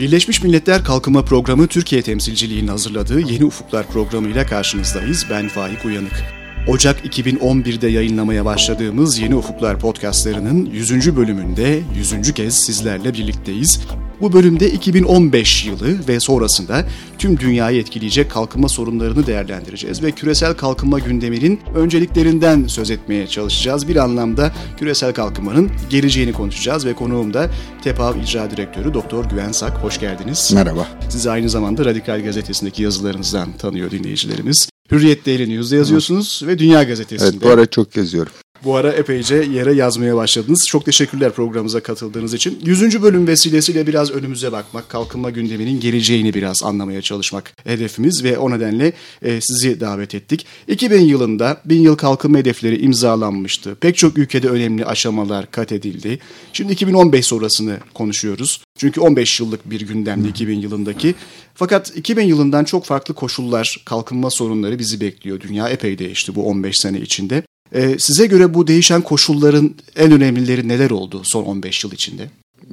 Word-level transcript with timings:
Birleşmiş 0.00 0.42
Milletler 0.42 0.84
Kalkınma 0.84 1.24
Programı 1.24 1.66
Türkiye 1.66 2.02
temsilciliğinin 2.02 2.68
hazırladığı 2.68 3.20
Yeni 3.20 3.44
Ufuklar 3.44 3.86
programıyla 3.86 4.46
karşınızdayız. 4.46 5.26
Ben 5.30 5.48
Faik 5.48 5.84
Uyanık. 5.84 6.24
Ocak 6.68 7.06
2011'de 7.06 7.88
yayınlamaya 7.88 8.44
başladığımız 8.44 9.18
Yeni 9.18 9.34
Ufuklar 9.36 9.78
podcastlarının 9.78 10.66
100. 10.66 11.16
bölümünde 11.16 11.80
100. 11.96 12.34
kez 12.34 12.54
sizlerle 12.54 13.14
birlikteyiz. 13.14 13.80
Bu 14.20 14.32
bölümde 14.32 14.70
2015 14.70 15.66
yılı 15.66 16.08
ve 16.08 16.20
sonrasında 16.20 16.84
tüm 17.18 17.40
dünyayı 17.40 17.80
etkileyecek 17.80 18.30
kalkınma 18.30 18.68
sorunlarını 18.68 19.26
değerlendireceğiz 19.26 20.02
ve 20.02 20.10
küresel 20.10 20.54
kalkınma 20.54 20.98
gündeminin 20.98 21.60
önceliklerinden 21.74 22.66
söz 22.66 22.90
etmeye 22.90 23.26
çalışacağız. 23.26 23.88
Bir 23.88 23.96
anlamda 23.96 24.52
küresel 24.78 25.12
kalkınmanın 25.12 25.70
geleceğini 25.90 26.32
konuşacağız 26.32 26.86
ve 26.86 26.94
konuğum 26.94 27.34
da 27.34 27.50
TEPAV 27.82 28.16
İcra 28.16 28.50
Direktörü 28.50 28.94
Doktor 28.94 29.24
Güven 29.24 29.52
Sak. 29.52 29.72
Hoş 29.78 30.00
geldiniz. 30.00 30.52
Merhaba. 30.54 30.88
Siz 31.08 31.26
aynı 31.26 31.48
zamanda 31.48 31.84
Radikal 31.84 32.22
Gazetesi'ndeki 32.22 32.82
yazılarınızdan 32.82 33.52
tanıyor 33.52 33.90
dinleyicilerimiz. 33.90 34.69
Hürriyet 34.90 35.26
Daily 35.26 35.56
News'da 35.56 35.76
yazıyorsunuz 35.76 36.42
ve 36.46 36.58
Dünya 36.58 36.82
Gazetesi'nde. 36.82 37.28
Evet 37.30 37.42
bu 37.42 37.48
ara 37.48 37.66
çok 37.66 37.96
yazıyorum. 37.96 38.32
Bu 38.64 38.76
ara 38.76 38.92
epeyce 38.92 39.36
yere 39.36 39.72
yazmaya 39.72 40.16
başladınız. 40.16 40.66
Çok 40.68 40.84
teşekkürler 40.84 41.32
programımıza 41.32 41.80
katıldığınız 41.80 42.34
için. 42.34 42.58
100. 42.64 43.02
bölüm 43.02 43.26
vesilesiyle 43.26 43.86
biraz 43.86 44.10
önümüze 44.10 44.52
bakmak, 44.52 44.88
kalkınma 44.88 45.30
gündeminin 45.30 45.80
geleceğini 45.80 46.34
biraz 46.34 46.62
anlamaya 46.62 47.02
çalışmak 47.02 47.52
hedefimiz 47.64 48.24
ve 48.24 48.38
o 48.38 48.50
nedenle 48.50 48.92
e, 49.22 49.40
sizi 49.40 49.80
davet 49.80 50.14
ettik. 50.14 50.46
2000 50.68 51.00
yılında 51.00 51.60
bin 51.64 51.80
yıl 51.80 51.96
kalkınma 51.96 52.38
hedefleri 52.38 52.80
imzalanmıştı. 52.80 53.74
Pek 53.74 53.96
çok 53.96 54.18
ülkede 54.18 54.48
önemli 54.48 54.84
aşamalar 54.84 55.50
kat 55.50 55.72
edildi. 55.72 56.18
Şimdi 56.52 56.72
2015 56.72 57.26
sonrasını 57.26 57.78
konuşuyoruz. 57.94 58.60
Çünkü 58.78 59.00
15 59.00 59.40
yıllık 59.40 59.70
bir 59.70 59.80
gündemdi 59.80 60.28
2000 60.28 60.60
yılındaki. 60.60 61.14
Fakat 61.54 61.96
2000 61.96 62.24
yılından 62.24 62.64
çok 62.64 62.84
farklı 62.84 63.14
koşullar, 63.14 63.82
kalkınma 63.84 64.30
sorunları 64.30 64.78
bizi 64.78 65.00
bekliyor. 65.00 65.40
Dünya 65.40 65.68
epey 65.68 65.98
değişti 65.98 66.34
bu 66.34 66.46
15 66.46 66.76
sene 66.76 67.00
içinde. 67.00 67.42
Ee, 67.74 67.98
size 67.98 68.26
göre 68.26 68.54
bu 68.54 68.66
değişen 68.66 69.02
koşulların 69.02 69.74
en 69.96 70.12
önemlileri 70.12 70.68
neler 70.68 70.90
oldu 70.90 71.22
son 71.24 71.44
15 71.44 71.84
yıl 71.84 71.92
içinde? 71.92 72.30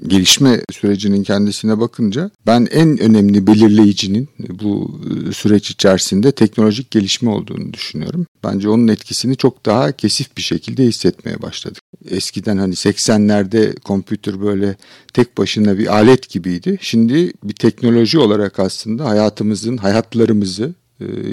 Gelişme 0.08 0.62
sürecinin 0.72 1.24
kendisine 1.24 1.80
bakınca 1.80 2.32
ben 2.46 2.68
en 2.72 2.98
önemli 2.98 3.48
belirleyicinin 3.48 4.30
bu 4.50 5.02
e, 5.30 5.32
süreç 5.32 5.72
içerisinde 5.72 6.32
teknolojik 6.32 6.92
gelişme 6.92 7.30
olduğunu 7.30 7.74
düşünüyorum. 7.74 8.26
Bence 8.44 8.70
onun 8.70 8.88
etkisini 8.88 9.38
çok 9.38 9.66
daha 9.66 9.92
kesif 9.92 10.38
bir 10.38 10.42
şekilde 10.42 10.84
hissetmeye 10.84 11.42
başladık. 11.42 11.84
Eskiden 12.10 12.58
hani 12.58 12.74
80'lerde 12.74 13.80
kompütür 13.80 14.42
böyle 14.42 14.76
tek 15.14 15.38
başına 15.38 15.78
bir 15.78 15.96
alet 15.96 16.30
gibiydi. 16.30 16.78
Şimdi 16.82 17.32
bir 17.44 17.54
teknoloji 17.54 18.20
olarak 18.20 18.60
aslında 18.60 19.06
hayatımızın, 19.06 19.78
hayatlarımızı 19.78 20.74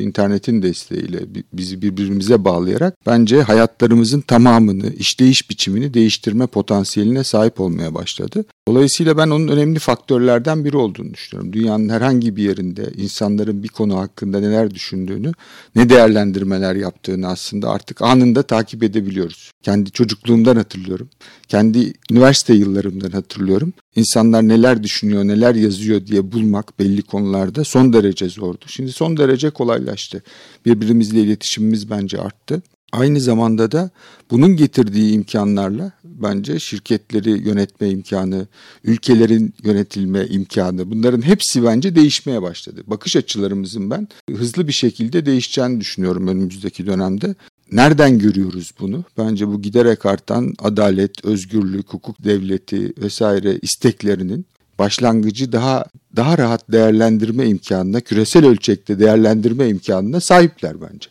internetin 0.01 0.63
desteğiyle 0.63 1.19
bizi 1.53 1.83
birbirimize 1.83 2.45
bağlayarak 2.45 2.95
bence 3.07 3.43
hayatlarımızın 3.43 4.21
tamamını, 4.21 4.95
işleyiş 4.95 5.51
biçimini 5.51 5.95
değiştirme 5.95 6.47
potansiyeline 6.47 7.25
sahip 7.25 7.61
olmaya 7.61 7.95
başladı. 7.95 8.45
Dolayısıyla 8.69 9.17
ben 9.17 9.31
onun 9.31 9.49
önemli 9.49 9.79
faktörlerden 9.79 10.65
biri 10.65 10.77
olduğunu 10.77 11.15
düşünüyorum. 11.15 11.53
Dünyanın 11.53 11.89
herhangi 11.89 12.37
bir 12.37 12.43
yerinde 12.43 12.93
insanların 12.97 13.63
bir 13.63 13.69
konu 13.69 13.99
hakkında 13.99 14.41
neler 14.41 14.71
düşündüğünü, 14.71 15.33
ne 15.75 15.89
değerlendirmeler 15.89 16.75
yaptığını 16.75 17.29
aslında 17.29 17.71
artık 17.71 18.03
anında 18.03 18.43
takip 18.43 18.83
edebiliyoruz. 18.83 19.51
Kendi 19.63 19.91
çocukluğumdan 19.91 20.57
hatırlıyorum. 20.57 21.09
Kendi 21.49 21.93
üniversite 22.11 22.55
yıllarımdan 22.55 23.11
hatırlıyorum. 23.11 23.73
İnsanlar 23.97 24.49
neler 24.49 24.83
düşünüyor, 24.83 25.25
neler 25.25 25.55
yazıyor 25.55 26.07
diye 26.07 26.33
bulmak 26.33 26.79
belli 26.79 27.03
konularda 27.03 27.65
son 27.65 27.93
derece 27.93 28.29
zordu. 28.29 28.65
Şimdi 28.67 28.93
son 28.93 29.17
derece 29.17 29.51
kolaylaştı. 29.51 30.23
Birbirimizle 30.67 31.21
iletişimimiz 31.21 31.91
bence 31.91 32.21
arttı. 32.21 32.63
Aynı 32.93 33.21
zamanda 33.21 33.73
da 33.73 33.91
bunun 34.31 34.57
getirdiği 34.57 35.13
imkanlarla 35.13 35.93
bence 36.05 36.59
şirketleri 36.59 37.31
yönetme 37.31 37.91
imkanı, 37.91 38.47
ülkelerin 38.85 39.55
yönetilme 39.63 40.27
imkanı 40.27 40.91
bunların 40.91 41.23
hepsi 41.23 41.65
bence 41.65 41.97
değişmeye 41.97 42.43
başladı. 42.43 42.83
Bakış 42.87 43.17
açılarımızın 43.17 43.91
ben 43.91 44.09
hızlı 44.31 44.69
bir 44.69 44.73
şekilde 44.73 45.27
değişeceğini 45.27 45.81
düşünüyorum 45.81 46.29
önümüzdeki 46.29 46.87
dönemde. 46.87 47.35
Nereden 47.73 48.19
görüyoruz 48.19 48.73
bunu? 48.81 49.05
Bence 49.19 49.49
bu 49.49 49.63
giderek 49.63 50.07
artan 50.07 50.55
adalet, 50.59 51.25
özgürlük, 51.25 51.89
hukuk 51.89 52.25
devleti 52.25 52.93
vesaire 52.99 53.59
isteklerinin 53.63 54.47
başlangıcı 54.79 55.53
daha 55.53 55.85
daha 56.17 56.39
rahat 56.39 56.73
değerlendirme 56.73 57.47
imkanına, 57.47 58.01
küresel 58.01 58.47
ölçekte 58.47 58.99
değerlendirme 58.99 59.69
imkanına 59.69 60.21
sahipler 60.21 60.77
bence. 60.81 61.09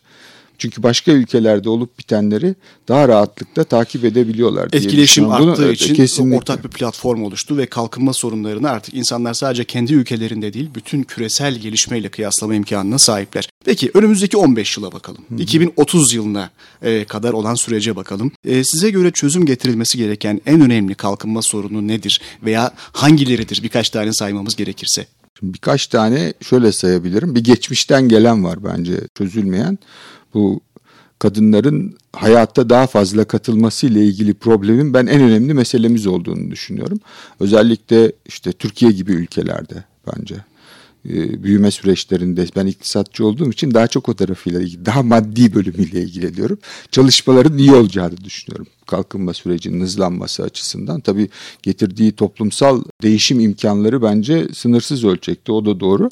Çünkü 0.58 0.82
başka 0.82 1.12
ülkelerde 1.12 1.68
olup 1.68 1.98
bitenleri 1.98 2.54
daha 2.88 3.08
rahatlıkla 3.08 3.64
takip 3.64 4.04
edebiliyorlar. 4.04 4.72
Diye 4.72 4.82
Etkileşim 4.82 5.28
arttığı 5.28 5.62
Bunu, 5.62 5.70
için 5.70 5.94
kesinlikle. 5.94 6.36
ortak 6.36 6.64
bir 6.64 6.68
platform 6.68 7.22
oluştu 7.22 7.56
ve 7.56 7.66
kalkınma 7.66 8.12
sorunlarını 8.12 8.70
artık 8.70 8.94
insanlar 8.94 9.34
sadece 9.34 9.64
kendi 9.64 9.92
ülkelerinde 9.94 10.52
değil 10.52 10.70
bütün 10.74 11.02
küresel 11.02 11.54
gelişmeyle 11.54 12.08
kıyaslama 12.08 12.54
imkanına 12.54 12.98
sahipler. 12.98 13.48
Peki 13.64 13.90
önümüzdeki 13.94 14.36
15 14.36 14.76
yıla 14.76 14.92
bakalım. 14.92 15.24
Hı. 15.28 15.42
2030 15.42 16.14
yılına 16.14 16.50
e, 16.82 17.04
kadar 17.04 17.32
olan 17.32 17.54
sürece 17.54 17.96
bakalım. 17.96 18.32
E, 18.44 18.64
size 18.64 18.90
göre 18.90 19.10
çözüm 19.10 19.46
getirilmesi 19.46 19.98
gereken 19.98 20.40
en 20.46 20.60
önemli 20.60 20.94
kalkınma 20.94 21.42
sorunu 21.42 21.88
nedir 21.88 22.20
veya 22.42 22.72
hangileridir 22.76 23.62
birkaç 23.62 23.90
tane 23.90 24.12
saymamız 24.12 24.56
gerekirse? 24.56 25.06
birkaç 25.42 25.86
tane 25.86 26.34
şöyle 26.40 26.72
sayabilirim. 26.72 27.34
Bir 27.34 27.44
geçmişten 27.44 28.08
gelen 28.08 28.44
var 28.44 28.64
bence 28.64 29.00
çözülmeyen 29.18 29.78
bu 30.34 30.60
kadınların 31.18 31.96
hayatta 32.12 32.70
daha 32.70 32.86
fazla 32.86 33.24
katılması 33.24 33.86
ile 33.86 34.04
ilgili 34.04 34.34
problemin 34.34 34.94
ben 34.94 35.06
en 35.06 35.20
önemli 35.20 35.54
meselemiz 35.54 36.06
olduğunu 36.06 36.50
düşünüyorum. 36.50 37.00
Özellikle 37.40 38.12
işte 38.26 38.52
Türkiye 38.52 38.90
gibi 38.90 39.12
ülkelerde 39.12 39.84
bence 40.06 40.34
e, 41.08 41.42
büyüme 41.42 41.70
süreçlerinde 41.70 42.46
ben 42.56 42.66
iktisatçı 42.66 43.26
olduğum 43.26 43.50
için 43.50 43.74
daha 43.74 43.86
çok 43.86 44.08
o 44.08 44.14
tarafıyla 44.14 44.60
ilgili, 44.60 44.86
daha 44.86 45.02
maddi 45.02 45.54
bölümüyle 45.54 46.02
ilgileniyorum. 46.02 46.58
Çalışmaların 46.90 47.58
iyi 47.58 47.72
olacağını 47.72 48.24
düşünüyorum 48.24 48.66
kalkınma 48.86 49.34
sürecinin 49.34 49.80
hızlanması 49.80 50.42
açısından. 50.42 51.00
Tabii 51.00 51.28
getirdiği 51.62 52.12
toplumsal 52.12 52.82
değişim 53.02 53.40
imkanları 53.40 54.02
bence 54.02 54.48
sınırsız 54.54 55.04
ölçekte 55.04 55.52
o 55.52 55.66
da 55.66 55.80
doğru. 55.80 56.08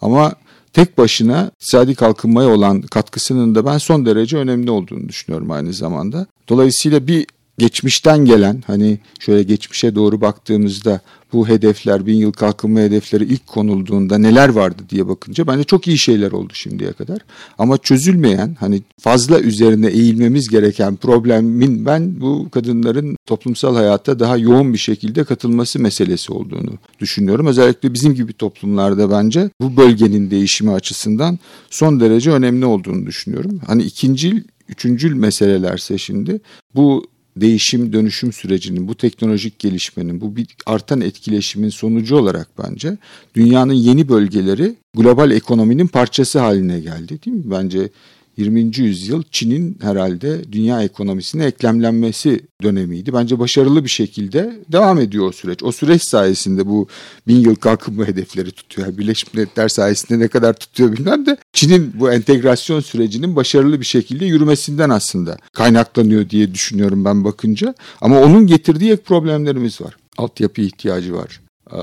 Ama 0.00 0.32
tek 0.74 0.98
başına 0.98 1.50
iktisadi 1.54 1.94
kalkınmaya 1.94 2.48
olan 2.48 2.82
katkısının 2.82 3.54
da 3.54 3.66
ben 3.66 3.78
son 3.78 4.06
derece 4.06 4.36
önemli 4.36 4.70
olduğunu 4.70 5.08
düşünüyorum 5.08 5.50
aynı 5.50 5.72
zamanda. 5.72 6.26
Dolayısıyla 6.48 7.06
bir 7.06 7.26
geçmişten 7.58 8.24
gelen 8.24 8.62
hani 8.66 8.98
şöyle 9.18 9.42
geçmişe 9.42 9.94
doğru 9.94 10.20
baktığımızda 10.20 11.00
bu 11.34 11.48
hedefler 11.48 12.06
bin 12.06 12.16
yıl 12.16 12.32
kalkınma 12.32 12.80
hedefleri 12.80 13.24
ilk 13.24 13.46
konulduğunda 13.46 14.18
neler 14.18 14.48
vardı 14.48 14.82
diye 14.90 15.08
bakınca 15.08 15.46
bence 15.46 15.64
çok 15.64 15.88
iyi 15.88 15.98
şeyler 15.98 16.32
oldu 16.32 16.52
şimdiye 16.54 16.92
kadar. 16.92 17.18
Ama 17.58 17.78
çözülmeyen 17.78 18.56
hani 18.60 18.82
fazla 19.00 19.40
üzerine 19.40 19.86
eğilmemiz 19.86 20.48
gereken 20.48 20.96
problemin 20.96 21.86
ben 21.86 22.20
bu 22.20 22.50
kadınların 22.50 23.16
toplumsal 23.26 23.76
hayatta 23.76 24.18
daha 24.18 24.36
yoğun 24.36 24.72
bir 24.72 24.78
şekilde 24.78 25.24
katılması 25.24 25.80
meselesi 25.80 26.32
olduğunu 26.32 26.72
düşünüyorum. 27.00 27.46
Özellikle 27.46 27.94
bizim 27.94 28.14
gibi 28.14 28.32
toplumlarda 28.32 29.10
bence 29.10 29.50
bu 29.60 29.76
bölgenin 29.76 30.30
değişimi 30.30 30.70
açısından 30.72 31.38
son 31.70 32.00
derece 32.00 32.30
önemli 32.30 32.66
olduğunu 32.66 33.06
düşünüyorum. 33.06 33.60
Hani 33.66 33.82
ikincil, 33.82 34.42
üçüncül 34.68 35.14
meselelerse 35.14 35.98
şimdi 35.98 36.40
bu 36.74 37.13
değişim 37.36 37.92
dönüşüm 37.92 38.32
sürecinin, 38.32 38.88
bu 38.88 38.94
teknolojik 38.94 39.58
gelişmenin, 39.58 40.20
bu 40.20 40.36
bir 40.36 40.46
artan 40.66 41.00
etkileşimin 41.00 41.68
sonucu 41.68 42.16
olarak 42.16 42.48
bence 42.58 42.98
dünyanın 43.34 43.72
yeni 43.72 44.08
bölgeleri 44.08 44.74
global 44.94 45.30
ekonominin 45.30 45.86
parçası 45.86 46.38
haline 46.38 46.80
geldi 46.80 47.18
değil 47.26 47.36
mi? 47.36 47.42
Bence 47.46 47.88
20. 48.36 48.78
yüzyıl 48.78 49.22
Çin'in 49.30 49.78
herhalde 49.82 50.52
dünya 50.52 50.82
ekonomisine 50.82 51.44
eklemlenmesi 51.44 52.40
dönemiydi. 52.62 53.12
Bence 53.12 53.38
başarılı 53.38 53.84
bir 53.84 53.90
şekilde 53.90 54.60
devam 54.72 55.00
ediyor 55.00 55.28
o 55.28 55.32
süreç. 55.32 55.62
O 55.62 55.72
süreç 55.72 56.02
sayesinde 56.02 56.66
bu 56.66 56.88
bin 57.28 57.36
yıl 57.36 57.54
kalkınma 57.54 58.06
hedefleri 58.06 58.50
tutuyor. 58.50 58.98
Birleşmiş 58.98 59.34
Milletler 59.34 59.68
sayesinde 59.68 60.18
ne 60.18 60.28
kadar 60.28 60.52
tutuyor 60.52 60.92
bilmem 60.92 61.26
de 61.26 61.36
Çin'in 61.52 61.92
bu 62.00 62.12
entegrasyon 62.12 62.80
sürecinin 62.80 63.36
başarılı 63.36 63.80
bir 63.80 63.86
şekilde 63.86 64.26
yürümesinden 64.26 64.90
aslında 64.90 65.36
kaynaklanıyor 65.52 66.30
diye 66.30 66.54
düşünüyorum 66.54 67.04
ben 67.04 67.24
bakınca. 67.24 67.74
Ama 68.00 68.20
onun 68.20 68.46
getirdiği 68.46 68.92
ek 68.92 69.02
problemlerimiz 69.02 69.80
var. 69.80 69.96
Altyapı 70.18 70.60
ihtiyacı 70.60 71.14
var. 71.14 71.40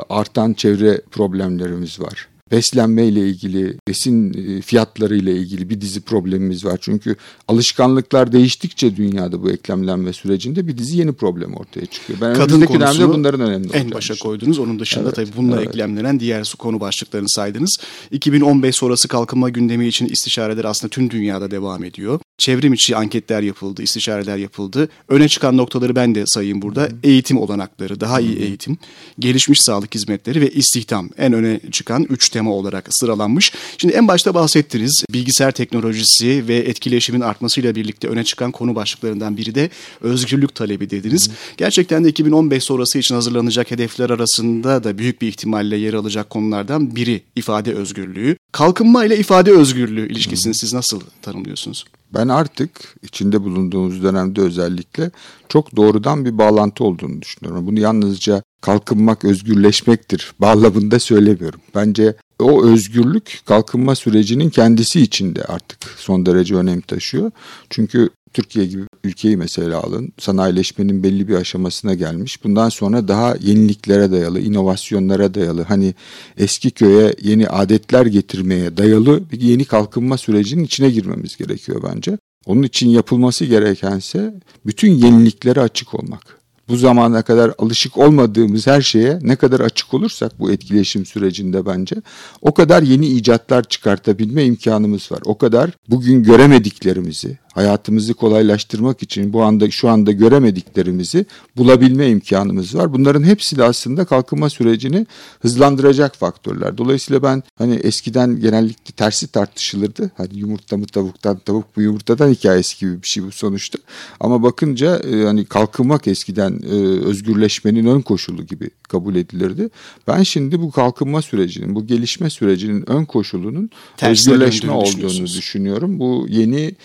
Artan 0.09 0.53
çevre 0.53 1.01
problemlerimiz 1.11 1.99
var 1.99 2.30
beslenme 2.51 3.05
ile 3.07 3.29
ilgili, 3.29 3.77
besin 3.87 4.33
e, 4.33 4.61
fiyatları 4.61 5.15
ile 5.15 5.35
ilgili 5.35 5.69
bir 5.69 5.81
dizi 5.81 6.01
problemimiz 6.01 6.65
var. 6.65 6.77
Çünkü 6.81 7.15
alışkanlıklar 7.47 8.31
değiştikçe 8.31 8.95
dünyada 8.95 9.43
bu 9.43 9.51
eklemlenme 9.51 10.13
sürecinde 10.13 10.67
bir 10.67 10.77
dizi 10.77 10.97
yeni 10.97 11.13
problem 11.13 11.53
ortaya 11.53 11.85
çıkıyor. 11.85 12.21
Ben 12.21 12.33
Kadın 12.33 12.61
konusu 12.61 13.13
bunların 13.13 13.41
önemli 13.41 13.69
en 13.73 13.91
başa 13.91 14.15
koydunuz. 14.15 14.59
Onun 14.59 14.79
dışında 14.79 15.03
evet, 15.03 15.15
tabii 15.15 15.29
bununla 15.37 15.57
evet. 15.57 15.67
eklemlenen 15.67 16.19
diğer 16.19 16.53
konu 16.59 16.79
başlıklarını 16.79 17.29
saydınız. 17.29 17.77
2015 18.11 18.75
sonrası 18.75 19.07
kalkınma 19.07 19.49
gündemi 19.49 19.87
için 19.87 20.05
istişareler 20.05 20.65
aslında 20.65 20.89
tüm 20.89 21.09
dünyada 21.09 21.51
devam 21.51 21.83
ediyor. 21.83 22.19
Çevrim 22.41 22.73
içi 22.73 22.95
anketler 22.95 23.41
yapıldı, 23.41 23.83
istişareler 23.83 24.37
yapıldı. 24.37 24.89
Öne 25.07 25.27
çıkan 25.27 25.57
noktaları 25.57 25.95
ben 25.95 26.15
de 26.15 26.23
sayayım 26.27 26.61
burada. 26.61 26.89
Eğitim 27.03 27.37
olanakları, 27.37 27.99
daha 27.99 28.19
iyi 28.19 28.37
eğitim, 28.37 28.77
gelişmiş 29.19 29.61
sağlık 29.61 29.95
hizmetleri 29.95 30.41
ve 30.41 30.51
istihdam 30.51 31.09
en 31.17 31.33
öne 31.33 31.59
çıkan 31.71 32.03
üç 32.09 32.29
tema 32.29 32.51
olarak 32.51 32.87
sıralanmış. 32.91 33.51
Şimdi 33.77 33.93
en 33.93 34.07
başta 34.07 34.33
bahsettiniz. 34.33 35.03
Bilgisayar 35.13 35.51
teknolojisi 35.51 36.47
ve 36.47 36.55
etkileşimin 36.55 37.21
artmasıyla 37.21 37.75
birlikte 37.75 38.07
öne 38.07 38.23
çıkan 38.23 38.51
konu 38.51 38.75
başlıklarından 38.75 39.37
biri 39.37 39.55
de 39.55 39.69
özgürlük 40.01 40.55
talebi 40.55 40.89
dediniz. 40.89 41.29
Hı. 41.29 41.33
Gerçekten 41.57 42.03
de 42.03 42.09
2015 42.09 42.63
sonrası 42.63 42.99
için 42.99 43.15
hazırlanacak 43.15 43.71
hedefler 43.71 44.09
arasında 44.09 44.83
da 44.83 44.97
büyük 44.97 45.21
bir 45.21 45.27
ihtimalle 45.27 45.77
yer 45.77 45.93
alacak 45.93 46.29
konulardan 46.29 46.95
biri 46.95 47.21
ifade 47.35 47.73
özgürlüğü. 47.73 48.37
Kalkınma 48.51 49.05
ile 49.05 49.17
ifade 49.17 49.51
özgürlüğü 49.51 50.11
ilişkisini 50.11 50.53
Hı. 50.53 50.57
siz 50.57 50.73
nasıl 50.73 51.01
tanımlıyorsunuz? 51.21 51.85
Ben 52.13 52.27
artık 52.27 52.95
içinde 53.03 53.43
bulunduğumuz 53.43 54.03
dönemde 54.03 54.41
özellikle 54.41 55.11
çok 55.49 55.75
doğrudan 55.75 56.25
bir 56.25 56.37
bağlantı 56.37 56.83
olduğunu 56.83 57.21
düşünüyorum. 57.21 57.67
Bunu 57.67 57.79
yalnızca 57.79 58.43
kalkınmak, 58.61 59.25
özgürleşmektir 59.25 60.33
bağlamında 60.39 60.99
söylemiyorum. 60.99 61.59
Bence 61.75 62.15
o 62.39 62.65
özgürlük 62.65 63.41
kalkınma 63.45 63.95
sürecinin 63.95 64.49
kendisi 64.49 65.01
içinde 65.01 65.43
artık 65.43 65.79
son 65.97 66.25
derece 66.25 66.55
önem 66.55 66.81
taşıyor. 66.81 67.31
Çünkü 67.69 68.09
Türkiye 68.33 68.65
gibi 68.65 68.83
ülkeyi 69.03 69.37
mesela 69.37 69.81
alın. 69.81 70.13
Sanayileşmenin 70.19 71.03
belli 71.03 71.27
bir 71.27 71.35
aşamasına 71.35 71.93
gelmiş. 71.93 72.43
Bundan 72.43 72.69
sonra 72.69 73.07
daha 73.07 73.35
yeniliklere 73.41 74.11
dayalı, 74.11 74.39
inovasyonlara 74.39 75.33
dayalı, 75.33 75.63
hani 75.63 75.93
eski 76.37 76.71
köye 76.71 77.15
yeni 77.21 77.47
adetler 77.47 78.05
getirmeye 78.05 78.77
dayalı 78.77 79.31
bir 79.31 79.41
yeni 79.41 79.65
kalkınma 79.65 80.17
sürecinin 80.17 80.63
içine 80.63 80.89
girmemiz 80.89 81.37
gerekiyor 81.37 81.81
bence. 81.93 82.17
Onun 82.45 82.63
için 82.63 82.89
yapılması 82.89 83.45
gerekense 83.45 84.33
bütün 84.65 84.91
yeniliklere 84.91 85.61
açık 85.61 85.93
olmak 85.93 86.41
bu 86.71 86.77
zamana 86.77 87.21
kadar 87.21 87.53
alışık 87.57 87.97
olmadığımız 87.97 88.67
her 88.67 88.81
şeye 88.81 89.19
ne 89.21 89.35
kadar 89.35 89.59
açık 89.59 89.93
olursak 89.93 90.39
bu 90.39 90.51
etkileşim 90.51 91.05
sürecinde 91.05 91.65
bence 91.65 91.95
o 92.41 92.53
kadar 92.53 92.83
yeni 92.83 93.07
icatlar 93.07 93.63
çıkartabilme 93.63 94.45
imkanımız 94.45 95.11
var. 95.11 95.19
O 95.25 95.37
kadar 95.37 95.71
bugün 95.89 96.23
göremediklerimizi, 96.23 97.37
hayatımızı 97.51 98.13
kolaylaştırmak 98.13 99.03
için 99.03 99.33
bu 99.33 99.43
anda 99.43 99.71
şu 99.71 99.89
anda 99.89 100.11
göremediklerimizi 100.11 101.25
bulabilme 101.57 102.09
imkanımız 102.09 102.75
var. 102.75 102.93
Bunların 102.93 103.23
hepsi 103.23 103.57
de 103.57 103.63
aslında 103.63 104.05
kalkınma 104.05 104.49
sürecini 104.49 105.07
hızlandıracak 105.39 106.15
faktörler. 106.15 106.77
Dolayısıyla 106.77 107.23
ben 107.23 107.43
hani 107.57 107.75
eskiden 107.75 108.39
genellikle 108.39 108.91
tersi 108.91 109.27
tartışılırdı. 109.27 110.11
Hani 110.17 110.37
yumurta 110.37 110.77
mı 110.77 110.85
tavuktan, 110.85 111.39
tavuk 111.39 111.77
mu 111.77 111.83
yumurtadan 111.83 112.29
hikayesi 112.29 112.79
gibi 112.79 113.03
bir 113.03 113.07
şey 113.07 113.23
bu 113.23 113.31
sonuçta. 113.31 113.79
Ama 114.19 114.43
bakınca 114.43 114.97
e, 114.97 115.23
hani 115.23 115.45
kalkınmak 115.45 116.07
eskiden 116.07 116.61
e, 116.71 116.75
özgürleşmenin 117.05 117.85
ön 117.85 118.01
koşulu 118.01 118.45
gibi 118.45 118.69
kabul 118.83 119.15
edilirdi. 119.15 119.69
Ben 120.07 120.23
şimdi 120.23 120.61
bu 120.61 120.71
kalkınma 120.71 121.21
sürecinin, 121.21 121.75
bu 121.75 121.87
gelişme 121.87 122.29
sürecinin 122.29 122.89
ön 122.89 123.05
koşulunun 123.05 123.69
Tersine 123.97 124.33
özgürleşme 124.33 124.71
olduğunu 124.71 125.25
düşünüyorum. 125.25 125.99
Bu 125.99 126.25
yeni 126.29 126.75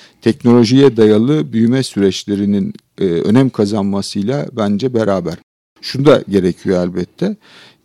teknolojiye 0.57 0.97
dayalı 0.97 1.53
büyüme 1.53 1.83
süreçlerinin 1.83 2.75
e, 2.99 3.05
önem 3.05 3.51
kazanmasıyla 3.51 4.47
bence 4.53 4.95
beraber. 4.95 5.35
Şunu 5.81 6.07
da 6.07 6.23
gerekiyor 6.29 6.87
elbette. 6.87 7.37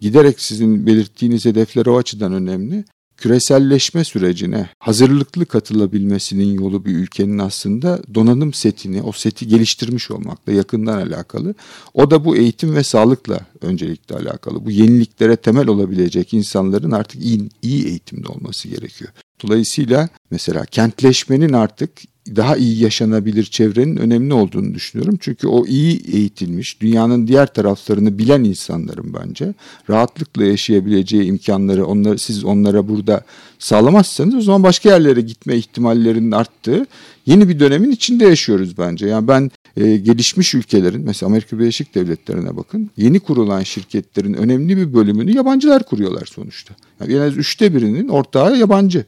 Giderek 0.02 0.42
sizin 0.42 0.86
belirttiğiniz 0.86 1.46
hedefler 1.46 1.86
o 1.86 1.98
açıdan 1.98 2.34
önemli 2.34 2.86
küreselleşme 3.18 4.04
sürecine 4.04 4.70
hazırlıklı 4.80 5.46
katılabilmesinin 5.46 6.54
yolu 6.54 6.86
bir 6.86 6.96
ülkenin 6.96 7.40
aslında 7.40 8.00
donanım 8.14 8.54
setini, 8.54 9.02
o 9.02 9.12
seti 9.12 9.48
geliştirmiş 9.48 10.12
olmakla 10.12 10.54
yakından 10.54 11.08
alakalı. 11.08 11.56
O 11.94 12.12
da 12.12 12.26
bu 12.26 12.38
eğitim 12.38 12.76
ve 12.76 12.84
sağlıkla 12.84 13.40
öncelikle 13.62 14.16
alakalı. 14.16 14.66
Bu 14.66 14.72
yeniliklere 14.72 15.36
temel 15.36 15.68
olabilecek 15.68 16.34
insanların 16.34 16.92
artık 16.92 17.22
iyi, 17.22 17.50
iyi 17.62 17.86
eğitimde 17.86 18.28
olması 18.28 18.68
gerekiyor. 18.68 19.12
Dolayısıyla 19.44 20.10
mesela 20.32 20.66
kentleşmenin 20.66 21.54
artık 21.54 21.92
daha 22.28 22.58
iyi 22.58 22.84
yaşanabilir 22.84 23.44
çevrenin 23.44 23.98
önemli 23.98 24.34
olduğunu 24.34 24.74
düşünüyorum. 24.74 25.18
Çünkü 25.22 25.48
o 25.48 25.66
iyi 25.66 26.02
eğitilmiş, 26.14 26.82
dünyanın 26.82 27.28
diğer 27.28 27.54
taraflarını 27.54 28.18
bilen 28.18 28.44
insanların 28.44 29.14
bence 29.14 29.54
rahatlıkla 29.90 30.44
yaşayabileceği 30.44 31.24
imkanları 31.24 31.86
onları 31.86 32.20
siz 32.20 32.44
onlara 32.44 32.88
burada 32.88 33.24
sağlamazsanız 33.60 34.36
o 34.36 34.42
zaman 34.42 34.64
başka 34.64 34.90
yerlere 34.90 35.22
gitme 35.22 35.56
ihtimallerinin 35.56 36.32
arttığı 36.32 36.86
yeni 37.26 37.50
bir 37.50 37.60
dönemin 37.60 37.92
içinde 37.92 38.26
yaşıyoruz 38.26 38.78
bence. 38.78 39.08
Yani 39.08 39.28
ben 39.28 39.52
e, 39.78 39.98
gelişmiş 39.98 40.54
ülkelerin 40.54 41.02
mesela 41.06 41.28
Amerika 41.28 41.60
Birleşik 41.60 41.96
Devletleri'ne 41.96 42.58
bakın. 42.58 42.92
Yeni 42.98 43.20
kurulan 43.20 43.64
şirketlerin 43.64 44.34
önemli 44.34 44.78
bir 44.78 44.94
bölümünü 44.94 45.36
yabancılar 45.36 45.84
kuruyorlar 45.84 46.26
sonuçta. 46.26 46.76
Yani 47.00 47.14
en 47.14 47.20
az 47.20 47.38
üçte 47.38 47.76
birinin 47.76 48.08
ortağı 48.08 48.58
yabancı 48.58 49.06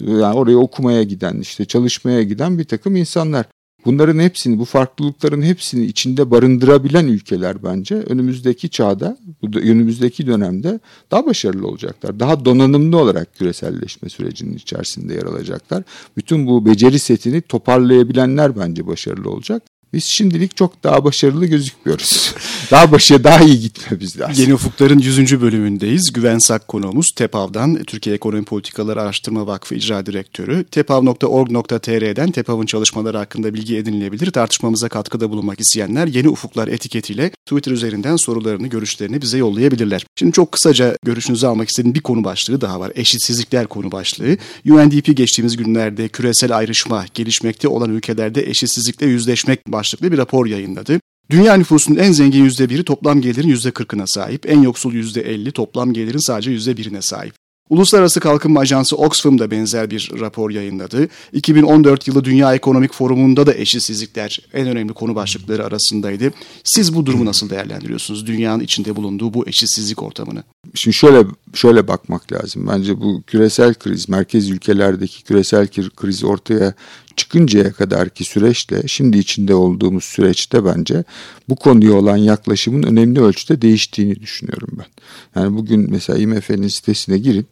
yani 0.00 0.34
oraya 0.34 0.56
okumaya 0.56 1.02
giden, 1.02 1.40
işte 1.40 1.64
çalışmaya 1.64 2.22
giden 2.22 2.58
bir 2.58 2.64
takım 2.64 2.96
insanlar. 2.96 3.46
Bunların 3.84 4.18
hepsini, 4.18 4.58
bu 4.58 4.64
farklılıkların 4.64 5.42
hepsini 5.42 5.84
içinde 5.84 6.30
barındırabilen 6.30 7.06
ülkeler 7.06 7.62
bence 7.62 7.94
önümüzdeki 7.94 8.70
çağda, 8.70 9.18
önümüzdeki 9.54 10.26
dönemde 10.26 10.80
daha 11.10 11.26
başarılı 11.26 11.66
olacaklar. 11.66 12.20
Daha 12.20 12.44
donanımlı 12.44 12.98
olarak 12.98 13.34
küreselleşme 13.34 14.08
sürecinin 14.08 14.56
içerisinde 14.56 15.14
yer 15.14 15.22
alacaklar. 15.22 15.82
Bütün 16.16 16.46
bu 16.46 16.66
beceri 16.66 16.98
setini 16.98 17.42
toparlayabilenler 17.42 18.56
bence 18.56 18.86
başarılı 18.86 19.30
olacak. 19.30 19.62
Biz 19.94 20.04
şimdilik 20.04 20.56
çok 20.56 20.84
daha 20.84 21.04
başarılı 21.04 21.46
gözükmüyoruz. 21.46 22.34
daha 22.70 22.92
başa 22.92 23.24
daha 23.24 23.40
iyi 23.40 23.60
gitmemiz 23.60 24.20
lazım. 24.20 24.42
Yeni 24.42 24.54
Ufuklar'ın 24.54 24.98
100. 24.98 25.40
bölümündeyiz. 25.40 26.12
Güven 26.12 26.38
Sak 26.38 26.68
konuğumuz 26.68 27.06
TEPAV'dan 27.16 27.84
Türkiye 27.84 28.16
Ekonomi 28.16 28.44
Politikaları 28.44 29.02
Araştırma 29.02 29.46
Vakfı 29.46 29.74
İcra 29.74 30.06
Direktörü. 30.06 30.64
tepav.org.tr'den 30.64 32.30
TEPAV'ın 32.30 32.66
çalışmaları 32.66 33.18
hakkında 33.18 33.54
bilgi 33.54 33.76
edinilebilir. 33.76 34.30
Tartışmamıza 34.30 34.88
katkıda 34.88 35.30
bulunmak 35.30 35.60
isteyenler 35.60 36.06
Yeni 36.06 36.28
Ufuklar 36.28 36.68
etiketiyle 36.68 37.30
Twitter 37.30 37.72
üzerinden 37.72 38.16
sorularını, 38.16 38.66
görüşlerini 38.66 39.22
bize 39.22 39.38
yollayabilirler. 39.38 40.06
Şimdi 40.18 40.32
çok 40.32 40.52
kısaca 40.52 40.96
görüşünüzü 41.02 41.46
almak 41.46 41.68
istediğim 41.68 41.94
bir 41.94 42.00
konu 42.00 42.24
başlığı 42.24 42.60
daha 42.60 42.80
var. 42.80 42.92
Eşitsizlikler 42.94 43.66
konu 43.66 43.92
başlığı. 43.92 44.36
UNDP 44.68 45.16
geçtiğimiz 45.16 45.56
günlerde 45.56 46.08
küresel 46.08 46.56
ayrışma, 46.56 47.04
gelişmekte 47.14 47.68
olan 47.68 47.90
ülkelerde 47.90 48.50
eşitsizlikle 48.50 49.06
yüzleşmek 49.06 49.66
başlığı 49.68 49.83
başlıklı 49.84 50.12
bir 50.12 50.18
rapor 50.18 50.46
yayınladı. 50.46 51.00
Dünya 51.30 51.54
nüfusunun 51.54 51.98
en 51.98 52.12
zengin 52.12 52.48
%1'i 52.48 52.84
toplam 52.84 53.20
gelirin 53.20 53.48
%40'ına 53.48 54.04
sahip, 54.06 54.50
en 54.50 54.62
yoksul 54.62 54.94
%50 54.94 55.52
toplam 55.52 55.92
gelirin 55.92 56.26
sadece 56.26 56.50
%1'ine 56.50 57.02
sahip. 57.02 57.34
Uluslararası 57.70 58.20
Kalkınma 58.20 58.60
Ajansı 58.60 58.96
Oxfam 58.96 59.38
da 59.38 59.50
benzer 59.50 59.90
bir 59.90 60.10
rapor 60.20 60.50
yayınladı. 60.50 61.08
2014 61.32 62.08
yılı 62.08 62.24
Dünya 62.24 62.54
Ekonomik 62.54 62.94
Forumu'nda 62.94 63.46
da 63.46 63.54
eşitsizlikler 63.54 64.40
en 64.54 64.68
önemli 64.68 64.92
konu 64.92 65.14
başlıkları 65.14 65.64
arasındaydı. 65.64 66.32
Siz 66.64 66.94
bu 66.94 67.06
durumu 67.06 67.24
nasıl 67.24 67.50
değerlendiriyorsunuz? 67.50 68.26
Dünyanın 68.26 68.60
içinde 68.60 68.96
bulunduğu 68.96 69.34
bu 69.34 69.48
eşitsizlik 69.48 70.02
ortamını. 70.02 70.44
Şimdi 70.74 70.94
şöyle 70.94 71.26
şöyle 71.54 71.88
bakmak 71.88 72.32
lazım. 72.32 72.66
Bence 72.68 73.00
bu 73.00 73.22
küresel 73.26 73.74
kriz, 73.74 74.08
merkez 74.08 74.50
ülkelerdeki 74.50 75.24
küresel 75.24 75.68
kriz 75.96 76.24
ortaya 76.24 76.74
çıkıncaya 77.16 77.72
kadarki 77.72 78.24
süreçle 78.24 78.88
şimdi 78.88 79.18
içinde 79.18 79.54
olduğumuz 79.54 80.04
süreçte 80.04 80.64
bence 80.64 81.04
bu 81.48 81.56
konuya 81.56 81.92
olan 81.92 82.16
yaklaşımın 82.16 82.82
önemli 82.82 83.20
ölçüde 83.20 83.62
değiştiğini 83.62 84.20
düşünüyorum 84.20 84.78
ben. 84.78 84.86
Yani 85.40 85.56
bugün 85.56 85.90
mesela 85.90 86.18
IMF'nin 86.18 86.68
sitesine 86.68 87.18
girin 87.18 87.46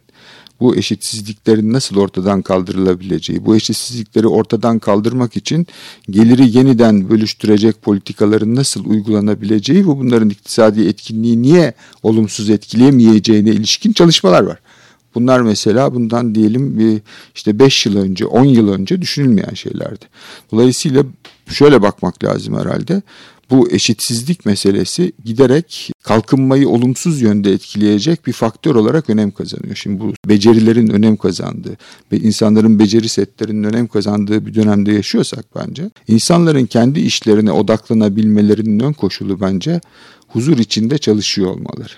bu 0.63 0.77
eşitsizliklerin 0.77 1.73
nasıl 1.73 1.97
ortadan 1.97 2.43
kaldırılabileceği, 2.43 3.47
bu 3.47 3.57
eşitsizlikleri 3.57 4.27
ortadan 4.27 4.79
kaldırmak 4.79 5.37
için 5.37 5.67
geliri 6.11 6.57
yeniden 6.57 7.11
bölüştürecek 7.11 7.83
politikaların 7.83 8.55
nasıl 8.55 8.85
uygulanabileceği 8.85 9.89
ve 9.89 9.99
bunların 9.99 10.31
iktisadi 10.31 10.89
etkinliği 10.89 11.43
niye 11.43 11.75
olumsuz 12.03 12.51
etkileyemeyeceğine 12.51 13.51
ilişkin 13.51 13.93
çalışmalar 13.93 14.43
var. 14.43 14.59
Bunlar 15.15 15.41
mesela 15.41 15.95
bundan 15.95 16.35
diyelim 16.35 16.79
bir 16.79 17.01
işte 17.35 17.59
5 17.59 17.87
yıl 17.87 17.97
önce 17.97 18.27
10 18.27 18.45
yıl 18.45 18.69
önce 18.69 19.03
düşünülmeyen 19.03 19.55
şeylerdi. 19.55 20.05
Dolayısıyla 20.53 21.05
şöyle 21.49 21.83
bakmak 21.83 22.25
lazım 22.25 22.59
herhalde 22.59 23.03
bu 23.51 23.71
eşitsizlik 23.71 24.47
meselesi 24.47 25.13
giderek 25.25 25.93
kalkınmayı 26.03 26.69
olumsuz 26.69 27.21
yönde 27.21 27.53
etkileyecek 27.53 28.27
bir 28.27 28.33
faktör 28.33 28.75
olarak 28.75 29.11
önem 29.11 29.31
kazanıyor. 29.31 29.77
Şimdi 29.77 30.01
bu 30.01 30.13
becerilerin 30.29 30.89
önem 30.89 31.17
kazandığı 31.17 31.77
ve 32.13 32.17
insanların 32.17 32.79
beceri 32.79 33.09
setlerinin 33.09 33.65
önem 33.65 33.87
kazandığı 33.87 34.47
bir 34.47 34.55
dönemde 34.55 34.93
yaşıyorsak 34.93 35.45
bence 35.57 35.91
insanların 36.09 36.67
kendi 36.67 37.01
işlerine 37.01 37.53
odaklanabilmelerinin 37.53 38.81
ön 38.81 38.93
koşulu 38.93 39.41
bence 39.41 39.81
huzur 40.29 40.59
içinde 40.59 40.99
çalışıyor 40.99 41.51
olmaları 41.51 41.93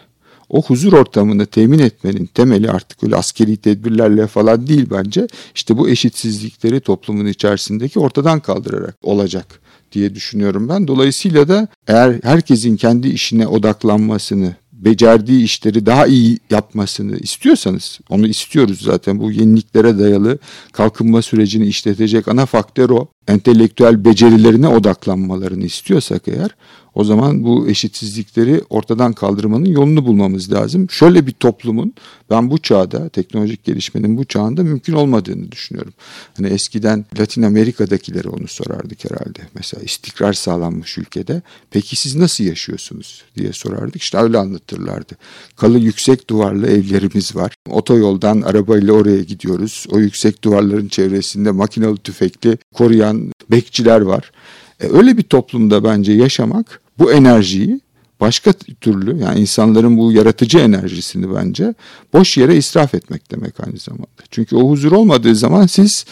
o 0.49 0.63
huzur 0.63 0.93
ortamını 0.93 1.47
temin 1.47 1.79
etmenin 1.79 2.27
temeli 2.27 2.71
artık 2.71 3.05
öyle 3.05 3.17
askeri 3.17 3.57
tedbirlerle 3.57 4.27
falan 4.27 4.67
değil 4.67 4.87
bence. 4.91 5.27
İşte 5.55 5.79
bu 5.79 5.89
eşitsizlikleri 5.89 6.81
toplumun 6.81 7.27
içerisindeki 7.27 7.99
ortadan 7.99 8.41
kaldırarak 8.41 8.97
olacak 9.03 9.61
diye 9.95 10.15
düşünüyorum 10.15 10.69
ben. 10.69 10.89
Dolayısıyla 10.89 11.49
da 11.49 11.69
eğer 11.89 12.21
herkesin 12.23 12.77
kendi 12.77 13.09
işine 13.09 13.47
odaklanmasını, 13.47 14.55
becerdiği 14.73 15.45
işleri 15.45 15.87
daha 15.87 16.07
iyi 16.07 16.39
yapmasını 16.51 17.17
istiyorsanız, 17.17 18.01
onu 18.09 18.27
istiyoruz 18.27 18.81
zaten 18.83 19.19
bu 19.21 19.33
yeniliklere 19.33 19.99
dayalı 19.99 20.39
kalkınma 20.73 21.23
sürecini 21.23 21.67
işletecek 21.67 22.29
ana 22.29 22.47
faktör 22.47 22.91
o. 22.91 23.09
Entelektüel 23.29 24.05
becerilerine 24.05 24.69
odaklanmalarını 24.69 25.65
istiyorsak 25.65 26.29
eğer 26.29 26.51
o 26.95 27.05
zaman 27.05 27.45
bu 27.45 27.69
eşitsizlikleri 27.69 28.63
ortadan 28.71 29.13
kaldırmanın 29.13 29.65
yolunu 29.65 30.07
bulmamız 30.07 30.53
lazım. 30.53 30.91
Şöyle 30.91 31.27
bir 31.27 31.33
toplumun 31.33 31.95
ben 32.31 32.51
bu 32.51 32.59
çağda 32.59 33.09
teknolojik 33.09 33.65
gelişmenin 33.65 34.17
bu 34.17 34.25
çağında 34.25 34.63
mümkün 34.63 34.93
olmadığını 34.93 35.53
düşünüyorum. 35.53 35.93
Hani 36.37 36.47
eskiden 36.47 37.05
Latin 37.19 37.43
Amerika'dakileri 37.43 38.29
onu 38.29 38.49
sorardık 38.49 39.05
herhalde. 39.05 39.39
Mesela 39.55 39.83
istikrar 39.83 40.33
sağlanmış 40.33 40.99
ülkede. 40.99 41.43
Peki 41.71 41.97
siz 41.97 42.17
nasıl 42.17 42.45
yaşıyorsunuz 42.45 43.23
diye 43.37 43.53
sorardık. 43.53 44.03
İşte 44.03 44.19
öyle 44.19 44.39
anlatırlardı. 44.39 45.15
Kalı 45.57 45.79
yüksek 45.79 46.31
duvarlı 46.31 46.67
evlerimiz 46.67 47.37
var. 47.37 47.55
Otoyoldan 47.71 48.41
arabayla 48.41 48.93
oraya 48.93 49.23
gidiyoruz. 49.23 49.87
O 49.91 49.99
yüksek 49.99 50.45
duvarların 50.45 50.89
çevresinde 50.89 51.51
makinalı 51.51 51.97
tüfekli 51.97 52.59
koruyan 52.75 53.14
bekçiler 53.51 54.01
var. 54.01 54.33
E, 54.81 54.87
öyle 54.87 55.17
bir 55.17 55.23
toplumda 55.23 55.85
bence 55.85 56.13
yaşamak 56.13 56.81
bu 56.99 57.13
enerjiyi 57.13 57.81
başka 58.21 58.53
türlü 58.53 59.19
yani 59.19 59.41
insanların 59.41 59.99
bu 59.99 60.13
yaratıcı 60.13 60.59
enerjisini 60.59 61.35
bence 61.35 61.75
boş 62.13 62.37
yere 62.37 62.57
israf 62.57 62.95
etmek 62.95 63.31
demek 63.31 63.61
aynı 63.67 63.79
zamanda. 63.79 64.23
Çünkü 64.31 64.57
o 64.57 64.71
huzur 64.71 64.93
olmadığı 64.93 65.35
zaman 65.35 65.67
siz 65.67 66.05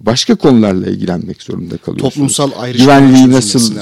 başka 0.00 0.34
konularla 0.34 0.86
ilgilenmek 0.86 1.42
zorunda 1.42 1.76
kalıyorsunuz. 1.76 2.14
Toplumsal 2.14 2.50
ayrışma 2.56 3.30
nasıl 3.30 3.76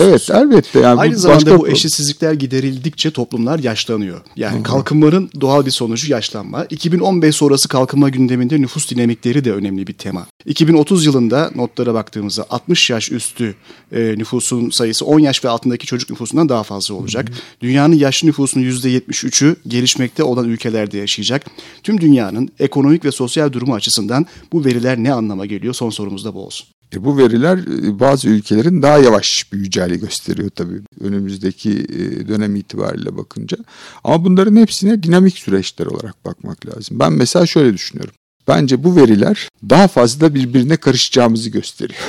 evet 0.00 0.30
elbette 0.30 0.80
yani 0.80 1.00
aynı 1.00 1.18
zamanda 1.18 1.58
bu 1.58 1.68
eşitsizlikler 1.68 2.32
giderildikçe 2.32 3.10
toplumlar 3.10 3.58
yaşlanıyor. 3.58 4.20
Yani 4.36 4.54
Hı-hı. 4.54 4.62
kalkınmanın 4.62 5.30
doğal 5.40 5.66
bir 5.66 5.70
sonucu 5.70 6.12
yaşlanma. 6.12 6.64
2015 6.64 7.36
sonrası 7.36 7.68
kalkınma 7.68 8.08
gündeminde 8.08 8.60
nüfus 8.60 8.90
dinamikleri 8.90 9.44
de 9.44 9.52
önemli 9.52 9.86
bir 9.86 9.92
tema. 9.92 10.26
2030 10.44 11.06
yılında 11.06 11.50
notlara 11.54 11.94
baktığımızda 11.94 12.46
60 12.50 12.90
yaş 12.90 13.12
üstü 13.12 13.54
e, 13.92 14.14
nüfusun 14.18 14.70
sayısı 14.70 15.04
10 15.04 15.18
yaş 15.18 15.44
ve 15.44 15.48
altındaki 15.48 15.86
çocuk 15.86 16.10
nüfusundan 16.10 16.48
daha 16.48 16.62
fazla 16.62 16.94
olacak. 16.94 17.28
Hı 17.28 17.32
hı. 17.32 17.36
Dünyanın 17.60 17.94
yaşlı 17.94 18.28
nüfusunun 18.28 18.64
%73'ü 18.64 19.56
gelişmekte 19.68 20.22
olan 20.22 20.48
ülkelerde 20.48 20.98
yaşayacak. 20.98 21.46
Tüm 21.82 22.00
dünyanın 22.00 22.48
ekonomik 22.60 23.04
ve 23.04 23.12
sosyal 23.12 23.52
durumu 23.52 23.74
açısından 23.74 24.26
bu 24.52 24.64
veriler 24.64 24.96
ne 24.98 25.12
anlama 25.12 25.46
geliyor? 25.46 25.55
Son 25.74 25.90
sorumuz 25.90 26.24
da 26.24 26.34
bu 26.34 26.46
olsun. 26.46 26.68
E 26.94 27.04
bu 27.04 27.18
veriler 27.18 27.58
e, 27.58 28.00
bazı 28.00 28.28
ülkelerin 28.28 28.82
daha 28.82 28.98
yavaş 28.98 29.52
büyüyeceğini 29.52 29.98
gösteriyor 29.98 30.50
tabii 30.54 30.80
önümüzdeki 31.00 31.70
e, 31.70 32.28
dönem 32.28 32.56
itibariyle 32.56 33.16
bakınca. 33.16 33.56
Ama 34.04 34.24
bunların 34.24 34.56
hepsine 34.56 35.02
dinamik 35.02 35.38
süreçler 35.38 35.86
olarak 35.86 36.24
bakmak 36.24 36.66
lazım. 36.66 36.98
Ben 36.98 37.12
mesela 37.12 37.46
şöyle 37.46 37.74
düşünüyorum. 37.74 38.14
Bence 38.48 38.84
bu 38.84 38.96
veriler 38.96 39.48
daha 39.68 39.88
fazla 39.88 40.34
birbirine 40.34 40.76
karışacağımızı 40.76 41.50
gösteriyor. 41.50 42.00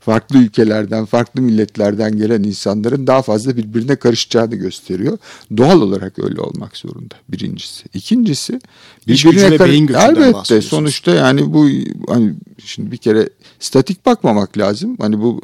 Farklı 0.00 0.38
ülkelerden, 0.38 1.04
farklı 1.04 1.42
milletlerden 1.42 2.16
gelen 2.16 2.42
insanların 2.42 3.06
daha 3.06 3.22
fazla 3.22 3.56
birbirine 3.56 3.96
karışacağını 3.96 4.54
gösteriyor. 4.54 5.18
Doğal 5.56 5.80
olarak 5.80 6.18
öyle 6.18 6.40
olmak 6.40 6.76
zorunda 6.76 7.14
birincisi. 7.28 7.84
İkincisi 7.94 8.60
birbirine 9.06 9.56
kar- 9.56 9.68
elbette 10.16 10.60
sonuçta 10.62 11.10
yani 11.14 11.52
bu 11.54 11.68
hani 12.08 12.34
şimdi 12.64 12.90
bir 12.92 12.96
kere 12.96 13.28
statik 13.60 14.06
bakmamak 14.06 14.58
lazım. 14.58 14.96
Hani 15.00 15.20
bu 15.20 15.40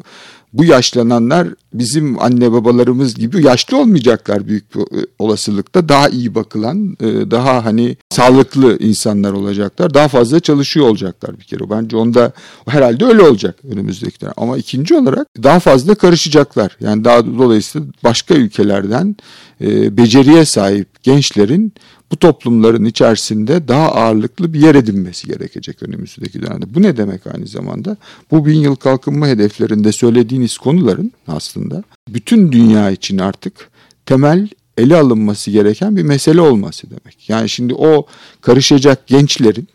bu 0.57 0.65
yaşlananlar 0.65 1.47
bizim 1.73 2.21
anne 2.23 2.51
babalarımız 2.51 3.15
gibi 3.15 3.45
yaşlı 3.45 3.77
olmayacaklar 3.77 4.47
büyük 4.47 4.75
bir 4.75 4.81
e, 4.81 5.05
olasılıkta. 5.19 5.89
Daha 5.89 6.09
iyi 6.09 6.35
bakılan, 6.35 6.97
e, 6.99 7.31
daha 7.31 7.65
hani 7.65 7.97
sağlıklı 8.09 8.77
insanlar 8.79 9.31
olacaklar. 9.31 9.93
Daha 9.93 10.07
fazla 10.07 10.39
çalışıyor 10.39 10.87
olacaklar 10.87 11.39
bir 11.39 11.43
kere. 11.43 11.69
Bence 11.69 11.97
onda 11.97 12.31
herhalde 12.67 13.05
öyle 13.05 13.21
olacak 13.21 13.55
önümüzdekiler. 13.71 14.33
Ama 14.37 14.57
ikinci 14.57 14.95
olarak 14.95 15.27
daha 15.43 15.59
fazla 15.59 15.95
karışacaklar. 15.95 16.77
Yani 16.79 17.03
daha 17.03 17.25
dolayısıyla 17.25 17.87
başka 18.03 18.35
ülkelerden 18.35 19.15
e, 19.61 19.97
beceriye 19.97 20.45
sahip 20.45 21.03
gençlerin 21.03 21.73
bu 22.11 22.17
toplumların 22.17 22.85
içerisinde 22.85 23.67
daha 23.67 23.91
ağırlıklı 23.91 24.53
bir 24.53 24.59
yer 24.59 24.75
edinmesi 24.75 25.27
gerekecek 25.27 25.83
önümüzdeki 25.83 26.41
dönemde. 26.41 26.75
Bu 26.75 26.81
ne 26.81 26.97
demek 26.97 27.27
aynı 27.27 27.47
zamanda? 27.47 27.97
Bu 28.31 28.45
bin 28.45 28.59
yıl 28.59 28.75
kalkınma 28.75 29.27
hedeflerinde 29.27 29.91
söylediğiniz 29.91 30.57
konuların 30.57 31.11
aslında 31.27 31.83
bütün 32.09 32.51
dünya 32.51 32.91
için 32.91 33.17
artık 33.17 33.69
temel 34.05 34.47
ele 34.77 34.95
alınması 34.95 35.51
gereken 35.51 35.95
bir 35.95 36.03
mesele 36.03 36.41
olması 36.41 36.89
demek. 36.89 37.29
Yani 37.29 37.49
şimdi 37.49 37.73
o 37.73 38.05
karışacak 38.41 39.07
gençlerin 39.07 39.67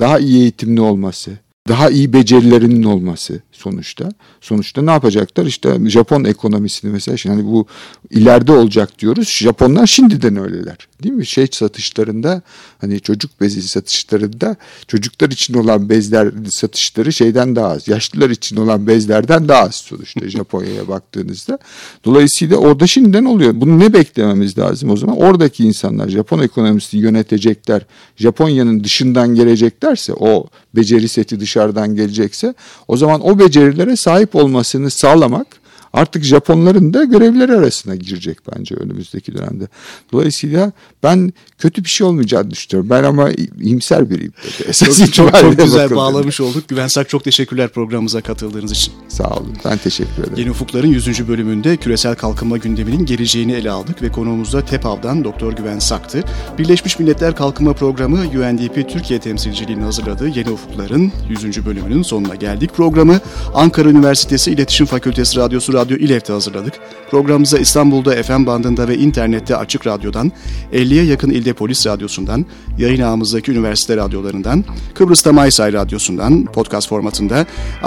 daha 0.00 0.18
iyi 0.18 0.40
eğitimli 0.40 0.80
olması, 0.80 1.30
daha 1.68 1.90
iyi 1.90 2.12
becerilerinin 2.12 2.82
olması 2.82 3.40
sonuçta. 3.54 4.08
Sonuçta 4.40 4.82
ne 4.82 4.90
yapacaklar? 4.90 5.46
İşte 5.46 5.78
Japon 5.86 6.24
ekonomisini 6.24 6.90
mesela 6.90 7.16
şimdi 7.16 7.36
hani 7.36 7.46
bu 7.46 7.66
ileride 8.10 8.52
olacak 8.52 8.98
diyoruz. 8.98 9.28
Japonlar 9.28 9.86
şimdiden 9.86 10.36
öyleler. 10.36 10.76
Değil 11.02 11.14
mi? 11.14 11.26
Şey 11.26 11.46
satışlarında 11.52 12.42
hani 12.80 13.00
çocuk 13.00 13.40
bezi 13.40 13.62
satışlarında 13.62 14.56
çocuklar 14.88 15.30
için 15.30 15.54
olan 15.54 15.88
bezler 15.88 16.32
satışları 16.50 17.12
şeyden 17.12 17.56
daha 17.56 17.68
az. 17.68 17.88
Yaşlılar 17.88 18.30
için 18.30 18.56
olan 18.56 18.86
bezlerden 18.86 19.48
daha 19.48 19.62
az 19.62 19.74
sonuçta 19.74 20.28
Japonya'ya 20.28 20.88
baktığınızda. 20.88 21.58
Dolayısıyla 22.04 22.56
orada 22.56 22.86
şimdiden 22.86 23.24
oluyor. 23.24 23.52
Bunu 23.54 23.78
ne 23.78 23.92
beklememiz 23.92 24.58
lazım 24.58 24.90
o 24.90 24.96
zaman? 24.96 25.16
Oradaki 25.16 25.64
insanlar 25.64 26.08
Japon 26.08 26.38
ekonomisini 26.38 27.00
yönetecekler. 27.00 27.82
Japonya'nın 28.16 28.84
dışından 28.84 29.34
geleceklerse 29.34 30.12
o 30.14 30.46
beceri 30.76 31.08
seti 31.08 31.40
dışarıdan 31.40 31.94
gelecekse 31.94 32.54
o 32.88 32.96
zaman 32.96 33.26
o 33.26 33.38
becerilere 33.44 33.96
sahip 33.96 34.34
olmasını 34.34 34.90
sağlamak 34.90 35.46
artık 35.94 36.24
Japonların 36.24 36.94
da 36.94 37.04
görevleri 37.04 37.52
arasına 37.52 37.94
girecek 37.94 38.38
bence 38.52 38.74
önümüzdeki 38.74 39.34
dönemde. 39.34 39.68
Dolayısıyla 40.12 40.72
ben 41.02 41.32
kötü 41.58 41.84
bir 41.84 41.88
şey 41.88 42.06
olmayacağını 42.06 42.50
düşünüyorum. 42.50 42.90
Ben 42.90 43.04
ama 43.04 43.30
iyimser 43.60 44.10
biriyim. 44.10 44.32
Esas 44.68 44.98
çok, 44.98 45.12
çok, 45.12 45.40
çok 45.40 45.58
güzel 45.58 45.96
bağlamış 45.96 46.40
olduk. 46.40 46.68
Güven 46.68 46.86
Sak 46.86 47.08
çok 47.08 47.24
teşekkürler 47.24 47.68
programımıza 47.68 48.20
katıldığınız 48.20 48.72
için. 48.72 48.94
Sağ 49.08 49.28
olun. 49.28 49.56
Ben 49.64 49.78
teşekkür 49.78 50.22
ederim. 50.22 50.34
Yeni 50.36 50.50
Ufuklar'ın 50.50 50.88
100. 50.88 51.28
bölümünde 51.28 51.76
küresel 51.76 52.14
kalkınma 52.14 52.56
gündeminin 52.56 53.06
geleceğini 53.06 53.52
ele 53.52 53.70
aldık 53.70 54.02
ve 54.02 54.12
konuğumuzda 54.12 54.64
TEPAV'dan 54.64 55.24
Doktor 55.24 55.52
Güven 55.52 55.78
Sak'tı. 55.78 56.24
Birleşmiş 56.58 56.98
Milletler 56.98 57.36
Kalkınma 57.36 57.72
Programı 57.72 58.18
UNDP 58.18 58.88
Türkiye 58.88 59.20
temsilciliğini 59.20 59.82
hazırladığı 59.82 60.28
Yeni 60.28 60.50
Ufuklar'ın 60.50 61.12
100. 61.28 61.66
bölümünün 61.66 62.02
sonuna 62.02 62.34
geldik. 62.34 62.70
Programı 62.76 63.20
Ankara 63.54 63.88
Üniversitesi 63.88 64.50
İletişim 64.50 64.86
Fakültesi 64.86 65.36
Radyosu 65.36 65.72
Radyo 65.72 65.83
İLEF'te 65.92 66.32
hazırladık. 66.32 66.74
Programımıza 67.10 67.58
İstanbul'da 67.58 68.22
FM 68.22 68.46
bandında 68.46 68.88
ve 68.88 68.96
internette 68.98 69.56
Açık 69.56 69.86
Radyo'dan, 69.86 70.32
50'ye 70.72 71.04
yakın 71.04 71.30
ilde 71.30 71.52
Polis 71.52 71.86
Radyosu'ndan, 71.86 72.46
yayın 72.78 73.02
ağımızdaki 73.02 73.52
üniversite 73.52 73.96
radyolarından, 73.96 74.64
Kıbrıs'ta 74.94 75.32
Maysay 75.32 75.72
Radyosu'ndan, 75.72 76.44
podcast 76.44 76.88
formatında, 76.88 77.46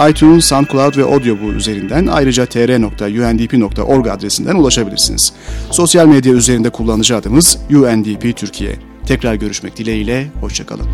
iTunes, 0.09 0.45
SoundCloud 0.45 0.97
ve 0.97 1.03
Audioboom 1.03 1.57
üzerinden 1.57 2.07
ayrıca 2.07 2.45
tr.undp.org 2.45 4.07
adresinden 4.07 4.55
ulaşabilirsiniz. 4.55 5.33
Sosyal 5.71 6.07
medya 6.07 6.33
üzerinde 6.33 6.69
kullanıcı 6.69 7.15
adımız 7.15 7.57
UNDP 7.69 8.37
Türkiye. 8.37 8.75
Tekrar 9.07 9.35
görüşmek 9.35 9.77
dileğiyle, 9.77 10.27
hoşçakalın. 10.41 10.87